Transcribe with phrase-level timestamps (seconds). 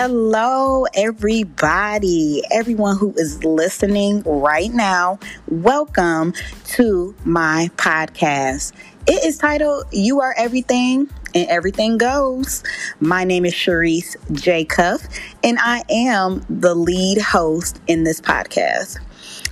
[0.00, 5.18] Hello, everybody, everyone who is listening right now.
[5.48, 6.34] Welcome
[6.66, 8.74] to my podcast.
[9.08, 12.62] It is titled You Are Everything and Everything Goes.
[13.00, 14.64] My name is Charisse J.
[14.64, 15.02] Cuff,
[15.42, 19.00] and I am the lead host in this podcast.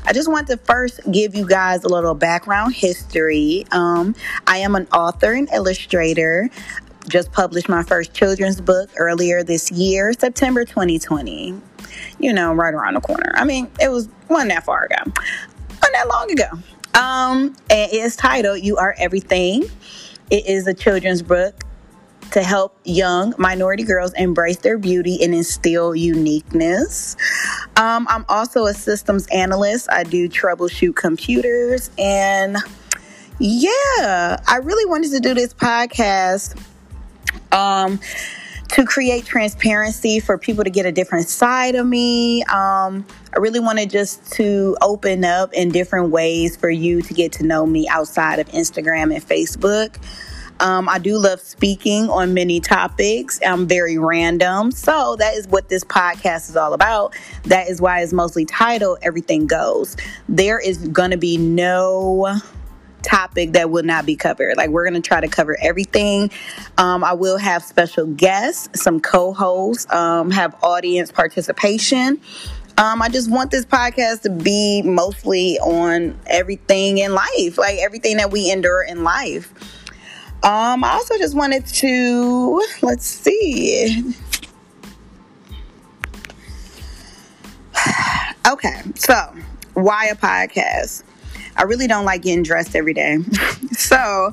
[0.04, 3.66] I just want to first give you guys a little background history.
[3.72, 4.14] Um,
[4.46, 6.48] I am an author and illustrator
[7.08, 11.60] just published my first children's book earlier this year, September 2020.
[12.18, 13.32] You know, right around the corner.
[13.34, 16.48] I mean, it was wasn't that far ago, wasn't that long ago.
[16.94, 19.64] Um, and it's titled "You Are Everything."
[20.30, 21.62] It is a children's book
[22.32, 27.16] to help young minority girls embrace their beauty and instill uniqueness.
[27.76, 29.88] Um, I'm also a systems analyst.
[29.90, 32.56] I do troubleshoot computers and
[33.38, 36.60] yeah, I really wanted to do this podcast
[37.56, 37.98] um,
[38.68, 42.42] to create transparency for people to get a different side of me.
[42.44, 47.32] Um, I really wanted just to open up in different ways for you to get
[47.32, 49.96] to know me outside of Instagram and Facebook.
[50.58, 53.38] Um, I do love speaking on many topics.
[53.46, 54.70] I'm very random.
[54.70, 57.14] So that is what this podcast is all about.
[57.44, 59.96] That is why it's mostly titled Everything Goes.
[60.28, 62.40] There is going to be no
[63.06, 64.56] topic that will not be covered.
[64.56, 66.30] Like we're going to try to cover everything.
[66.76, 72.20] Um, I will have special guests, some co-hosts, um, have audience participation.
[72.78, 78.18] Um, I just want this podcast to be mostly on everything in life, like everything
[78.18, 79.54] that we endure in life.
[80.42, 84.14] Um, I also just wanted to let's see.
[88.52, 89.34] okay, so
[89.72, 91.02] why a podcast?
[91.56, 93.18] I really don't like getting dressed every day.
[93.72, 94.32] so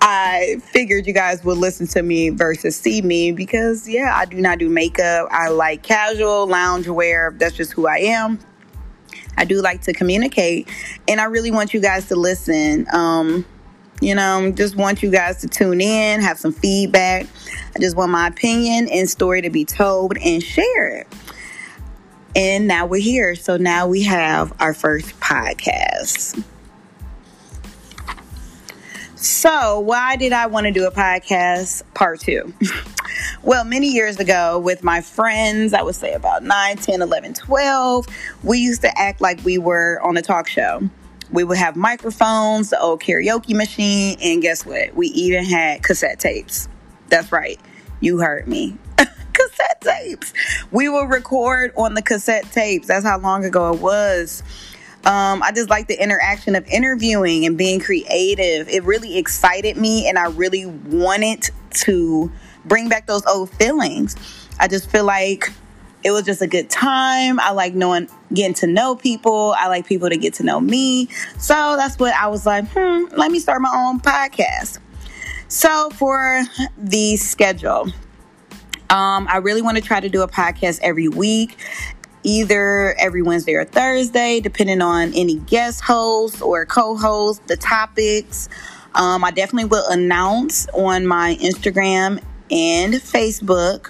[0.00, 4.36] I figured you guys would listen to me versus see me because, yeah, I do
[4.36, 5.28] not do makeup.
[5.30, 7.34] I like casual lounge wear.
[7.38, 8.38] That's just who I am.
[9.36, 10.68] I do like to communicate,
[11.08, 12.86] and I really want you guys to listen.
[12.92, 13.44] Um,
[14.00, 17.26] you know, just want you guys to tune in, have some feedback.
[17.74, 21.06] I just want my opinion and story to be told and shared.
[22.36, 23.34] And now we're here.
[23.34, 26.42] So now we have our first podcast.
[29.24, 32.52] So, why did I want to do a podcast part two?
[33.42, 38.06] well, many years ago, with my friends, I would say about 9, 10, 11, 12,
[38.42, 40.82] we used to act like we were on a talk show.
[41.30, 44.94] We would have microphones, the old karaoke machine, and guess what?
[44.94, 46.68] We even had cassette tapes.
[47.08, 47.58] That's right.
[48.00, 48.76] You heard me
[49.84, 50.32] tapes.
[50.70, 52.88] We will record on the cassette tapes.
[52.88, 54.42] That's how long ago it was.
[55.06, 58.68] Um, I just like the interaction of interviewing and being creative.
[58.68, 61.50] It really excited me, and I really wanted
[61.84, 62.32] to
[62.64, 64.16] bring back those old feelings.
[64.58, 65.52] I just feel like
[66.04, 67.38] it was just a good time.
[67.40, 69.54] I like knowing, getting to know people.
[69.56, 71.08] I like people to get to know me.
[71.38, 74.78] So that's what I was like, hmm, let me start my own podcast.
[75.48, 76.42] So for
[76.76, 77.88] the schedule,
[78.90, 81.56] um, I really want to try to do a podcast every week,
[82.22, 88.48] either every Wednesday or Thursday, depending on any guest hosts or co hosts, the topics.
[88.94, 93.88] Um, I definitely will announce on my Instagram and Facebook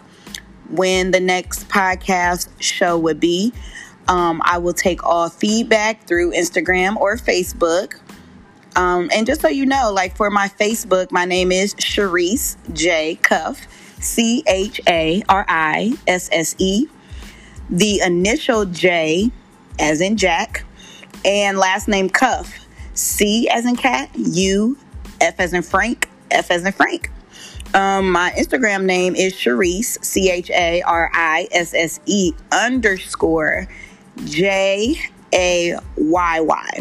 [0.71, 3.53] when the next podcast show would be.
[4.09, 7.94] Um, I will take all feedback through Instagram or Facebook.
[8.77, 13.16] Um, and just so you know, like for my Facebook, my name is Charisse J.
[13.16, 13.66] Cuff.
[14.04, 16.87] C H A R I S S E,
[17.70, 19.31] the initial J
[19.78, 20.65] as in Jack,
[21.25, 22.66] and last name Cuff.
[22.94, 24.78] C as in cat, U,
[25.20, 27.10] F as in Frank, F as in Frank.
[27.75, 33.66] Um, my Instagram name is Charisse, C H A R I S S E underscore
[34.25, 34.97] J
[35.32, 36.78] A Y Y.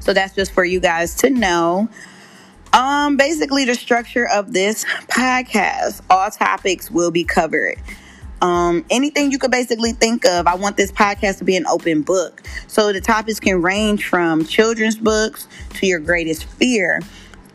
[0.00, 1.88] So that's just for you guys to know.
[2.72, 7.76] Um, basically, the structure of this podcast, all topics will be covered.
[8.42, 10.46] Um, anything you could basically think of.
[10.46, 12.42] I want this podcast to be an open book.
[12.68, 17.00] So the topics can range from children's books to your greatest fear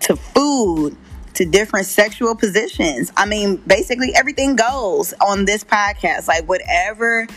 [0.02, 0.96] to food
[1.34, 3.12] to different sexual positions.
[3.18, 6.28] I mean, basically everything goes on this podcast.
[6.28, 7.28] Like whatever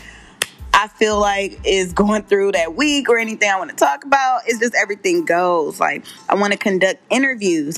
[0.81, 4.43] I feel like is going through that week or anything I want to talk about.
[4.45, 5.77] It's just everything goes.
[5.77, 7.77] Like, I want to conduct interviews.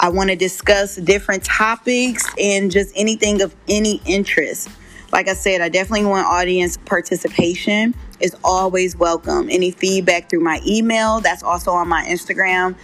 [0.00, 4.70] I want to discuss different topics and just anything of any interest.
[5.12, 7.94] Like I said, I definitely want audience participation.
[8.18, 9.50] Is always welcome.
[9.50, 12.76] Any feedback through my email, that's also on my Instagram.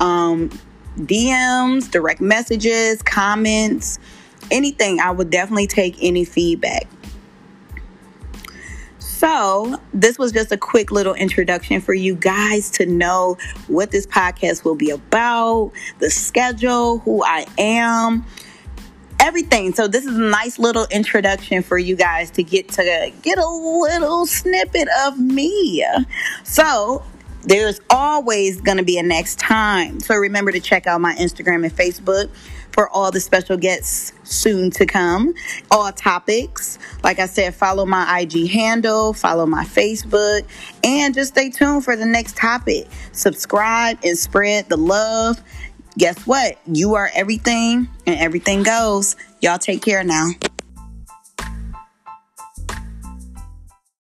[0.00, 0.48] Um,
[0.96, 3.98] DMs, direct messages, comments,
[4.50, 4.98] anything.
[4.98, 6.86] I would definitely take any feedback.
[9.20, 13.36] So, this was just a quick little introduction for you guys to know
[13.66, 18.24] what this podcast will be about, the schedule, who I am,
[19.20, 19.74] everything.
[19.74, 23.46] So, this is a nice little introduction for you guys to get to get a
[23.46, 25.84] little snippet of me.
[26.44, 27.02] So,
[27.42, 30.00] there's always going to be a next time.
[30.00, 32.30] So, remember to check out my Instagram and Facebook
[32.72, 35.34] for all the special guests soon to come,
[35.70, 36.78] all topics.
[37.02, 40.46] Like I said, follow my IG handle, follow my Facebook,
[40.84, 42.86] and just stay tuned for the next topic.
[43.12, 45.42] Subscribe and spread the love.
[45.98, 46.58] Guess what?
[46.66, 49.16] You are everything, and everything goes.
[49.40, 50.30] Y'all take care now.